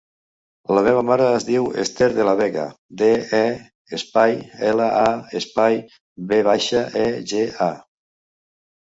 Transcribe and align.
La 0.75 0.81
meva 0.85 1.01
mare 1.07 1.25
es 1.39 1.43
diu 1.49 1.65
Esther 1.83 2.07
De 2.15 2.23
La 2.27 2.33
Vega: 2.39 2.63
de, 3.01 3.09
e, 3.39 3.41
espai, 3.97 4.33
ela, 4.71 4.87
a, 5.03 5.13
espai, 5.41 5.77
ve 6.33 6.41
baixa, 6.49 6.83
e, 7.03 7.05
ge, 7.35 7.45
a. 7.69 7.69